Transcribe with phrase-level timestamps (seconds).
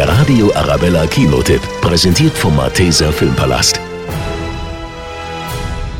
[0.00, 3.78] Der Radio Arabella Kinotipp, präsentiert vom Malteser Filmpalast.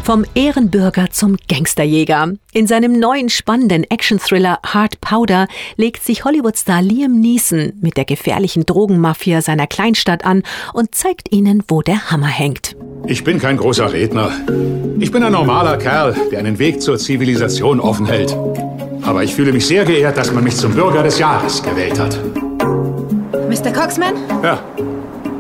[0.05, 2.33] Vom Ehrenbürger zum Gangsterjäger.
[2.55, 8.65] In seinem neuen spannenden Action-Thriller Hard Powder legt sich Hollywood-Star Liam Neeson mit der gefährlichen
[8.65, 12.77] Drogenmafia seiner Kleinstadt an und zeigt ihnen, wo der Hammer hängt.
[13.07, 14.33] Ich bin kein großer Redner.
[14.99, 18.35] Ich bin ein normaler Kerl, der einen Weg zur Zivilisation offen hält.
[19.03, 22.19] Aber ich fühle mich sehr geehrt, dass man mich zum Bürger des Jahres gewählt hat.
[23.51, 23.73] Mr.
[23.73, 24.15] Coxman?
[24.45, 24.63] Ja,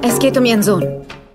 [0.02, 0.84] Es geht um Ihren Sohn.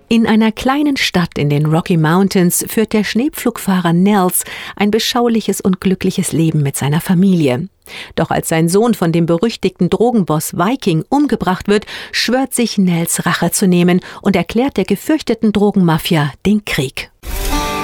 [0.08, 4.44] In einer kleinen Stadt in den Rocky Mountains führt der Schneepflugfahrer Nels
[4.76, 7.68] ein beschauliches und glückliches Leben mit seiner Familie.
[8.14, 13.50] Doch als sein Sohn von dem berüchtigten Drogenboss Viking umgebracht wird, schwört sich Nels Rache
[13.52, 17.10] zu nehmen und erklärt der gefürchteten Drogenmafia den Krieg.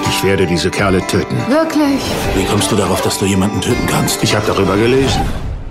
[0.07, 1.37] ich werde diese Kerle töten.
[1.49, 2.03] Wirklich?
[2.37, 4.23] Wie kommst du darauf, dass du jemanden töten kannst?
[4.23, 5.23] Ich habe darüber gelesen.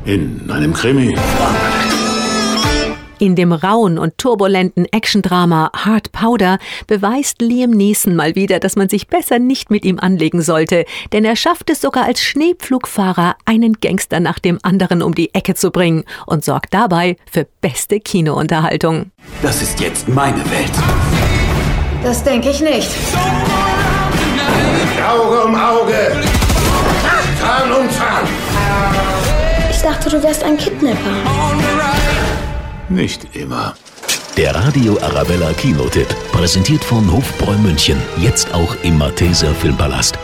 [0.05, 1.15] In einem Krimi.
[3.21, 8.89] In dem rauen und turbulenten Actiondrama Hard Powder beweist Liam Neeson mal wieder, dass man
[8.89, 13.73] sich besser nicht mit ihm anlegen sollte, denn er schafft es sogar als Schneepflugfahrer, einen
[13.73, 19.11] Gangster nach dem anderen um die Ecke zu bringen und sorgt dabei für beste Kinounterhaltung.
[19.43, 20.71] Das ist jetzt meine Welt.
[22.01, 22.89] Das denke ich nicht.
[25.07, 26.11] Auge um Auge.
[27.39, 28.27] Zahn um Zahn.
[29.69, 32.00] Ich dachte, du wärst ein Kidnapper.
[32.91, 33.73] Nicht immer.
[34.35, 40.17] Der Radio Arabella Kinotipp, präsentiert von Hofbräu München, jetzt auch im Malteser Filmpalast.